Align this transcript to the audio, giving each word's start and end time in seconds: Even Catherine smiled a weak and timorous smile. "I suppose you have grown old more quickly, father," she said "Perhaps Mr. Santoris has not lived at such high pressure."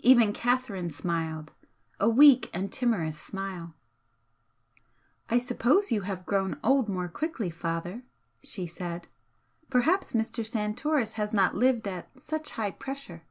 Even 0.00 0.34
Catherine 0.34 0.90
smiled 0.90 1.54
a 1.98 2.06
weak 2.06 2.50
and 2.52 2.70
timorous 2.70 3.18
smile. 3.18 3.72
"I 5.30 5.38
suppose 5.38 5.90
you 5.90 6.02
have 6.02 6.26
grown 6.26 6.60
old 6.62 6.90
more 6.90 7.08
quickly, 7.08 7.48
father," 7.48 8.02
she 8.42 8.66
said 8.66 9.06
"Perhaps 9.70 10.12
Mr. 10.12 10.46
Santoris 10.46 11.14
has 11.14 11.32
not 11.32 11.54
lived 11.54 11.88
at 11.88 12.10
such 12.20 12.50
high 12.50 12.72
pressure." 12.72 13.22